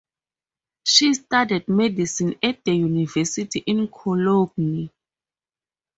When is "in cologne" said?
3.67-4.89